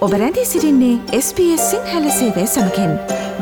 [0.00, 2.92] ඔබ රැඳී සිරින්නේ SBS සිංහල සේවය සමකෙන්.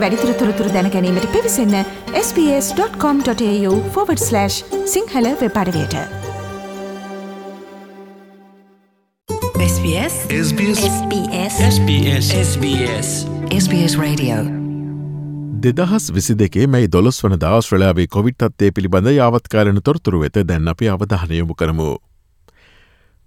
[0.00, 1.74] වැඩිතුර තොරතුර දැනැනීමට පිවිසන්න
[2.14, 4.48] ps.com.ta/
[4.94, 5.94] Sinhala වෙපඩවයට
[9.66, 13.08] SBS SBS SBS SBS SBS
[13.62, 14.36] SBS Radio.
[15.62, 21.54] දෙදහස් විසි දෙකේ මැයි දොළොස් වන දවස්ශ්‍රලාවේ කොවිට්ත්තේ පිළිබඳ යාවත්කාරණ තොරතුරු වෙත දැන් අපි අවධානයමු
[21.54, 22.07] කරමු.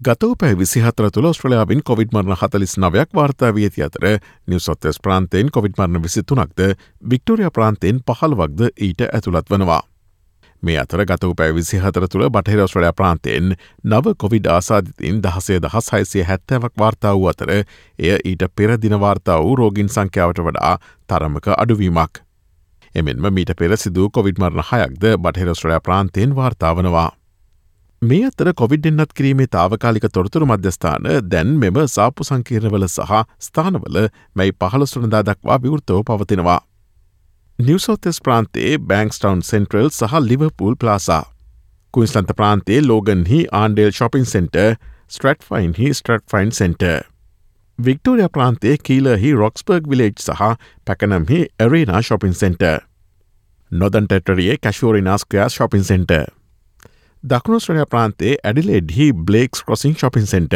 [0.00, 4.06] ගතව පැ විසිහතර තුළ ස්ට්‍රලයාාවින් කොවිඩ් මරණ හතලිස් නවයක් වාර්තා වියති අතර
[4.48, 6.62] නිවසොත්තස් ප්‍රාන්තයෙන් කොවිඩ් මරණ විසිතුනක්ද
[7.10, 9.82] වික්ටෝරිය ප්‍රාන්තයෙන් පහළ වක්ද ඊට ඇතුළත් වනවා.
[10.62, 13.52] මේ අතර ගතව පැ විසිහතර තුළ බටහිරස්ට්‍රලයා ප්‍රාන්තයෙන්
[13.84, 19.54] නව කොවිඩ් ආසාධිතින් දහසේ දහස් හයිසිය හැත්තෑවක් වාර්තා වූ අතර එය ඊට පෙර දිනවාර්තා වූ
[19.56, 20.74] රෝගින් සංඛ්‍යාවට වඩා
[21.08, 22.24] තරමක අඩුවීමක්.
[22.94, 27.19] එමෙන්ම මීට පෙර සිදූ කොවිඩ් මරණ හයක්ද බටහිරස්ට්‍රලයා ප්‍රාන්තයෙන් වාර්තාාවනවා.
[28.02, 33.98] මේ අතර කොවිඩ් එන්නත් කිරීමේ තාවකාලික තොරතුරු මධ්‍යස්ථාන දැන් මෙම සාපු සංකීර්ණවල සහ ස්ථානවල
[34.34, 36.60] මැයි පහළොස්ටනදා දක්වා විවෘතව පවතිනවා.
[37.58, 41.24] නිවසෝතෙස් ප්‍රාන්තයේ බෑංක්ස්ටවන් සෙන්ට්‍රල් සහ ලිවපූල් ප්ලාසා.
[41.94, 44.56] කුයිස්ලන්ත ප්‍රාන්තයේ ලෝගන්හි ආන්ඩේල් ශොපින් සෙන්ට
[45.08, 46.88] ස්ට්‍රට් ෆයින්හි ස්ට්‍රට් ෆයින් සෙන්ට.
[47.78, 50.50] වික්ටෝරිය ප්‍රාන්තයේ කීලහි රොක්ස්බර්ග් විලේජ් සහ
[50.86, 52.66] පැකනම්හි ඇරේනා ශොපින් සෙන්ට.
[53.70, 56.39] නොදන් ටෙටරියේ කැශෝරිනාස්කයා ශොපින් සෙන්ට.
[57.24, 60.54] දකුණුස්ට්‍රලයා ප්‍රාන්තේ ඇඩිලෙඩ්හි බ්ලේක්ස් කොසිං ශොපින් සෙන්ට.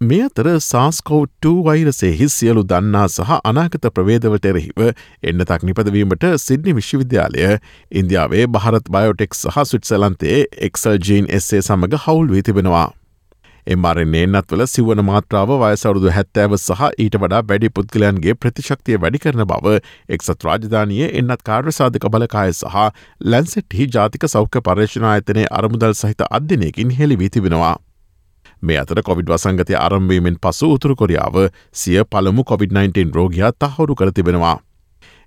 [0.00, 4.82] මේ අතර සාස්කෝට් වෛරසෙහි සියලු දන්නා සහ අනාගත ප්‍රවේදවට එරෙහිව
[5.22, 7.46] එන්න තක් නිපදවීමට සිද්නි විශ්වවිද්‍යාලය
[7.92, 12.88] ඉන්දියාවේ භාරත් බයෝටෙක් සහ සුට්සලන්තේ එක්සල් ජීන් එස්සේ සමඟ හවුල් වී තිබෙනවා.
[13.66, 19.78] එමරන්නේ එන්නත්වල සිවන මාත්‍රාව වයසවරුදු හැත්තෑව සහ ඊට වඩා වැඩි පුද්ගලයන්ගේ ප්‍රතිශක්තිය වැඩි කරන බව
[20.16, 22.76] එක්සත් රාජධානය එන්නත් කාර්යසාධක බලකාය සහ
[23.26, 27.76] ලැන්සෙට්හි ජාතික සෞඛ්‍ය පර්ේෂණායතනය අරමුදල් සහිත අධ්‍යනයකින් හෙළිවී තිබෙනවා.
[28.62, 31.40] මේ අතර කොවිඩ් වසංගතය අරම්වීමෙන් පසු උතුරු කොරියාව
[31.74, 34.56] සිය පළමු COොVID-19 රෝගයා තහවුරු කර තිබෙනවා.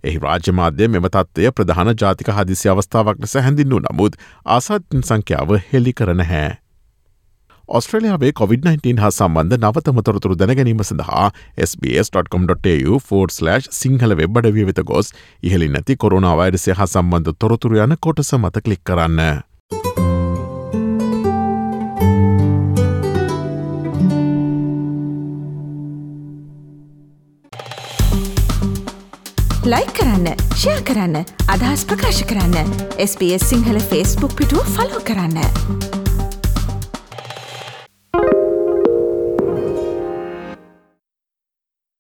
[0.03, 4.21] එහි රාජ්‍යමාධ්‍ය මෙම තත්වය ප්‍රධාන ජාතික හදිසි අවස්ථාවක් ලෙස හැඳින්වූ නමුත්
[4.51, 6.47] ආසාත්තින් සංඛ්‍යාව හෙළි කරන හැ.
[7.69, 11.31] ඔස්ට්‍රලයාාවේ COොVID-19 හා සම්බන්ධ නවතම තොරතුරු දැනගැනීම සඳහා
[11.65, 15.11] SBS.com.tu4/ සිංහල වෙබ්බඩවිය වෙත ගොස්
[15.43, 19.43] ඉහලි නැති කොරුණාවයිරසය හා සම්බන්ධ තොරතුරු යන කොටස මත කලික් කරන්න.
[29.67, 31.19] ලයි කරන්න ෂයා කරන්න
[31.51, 32.73] අදහස් ප්‍රකාශ කරන්න
[33.03, 35.96] SBS සිංහල ෆස්බුක් පිටුව ෆලෝ කරන්න.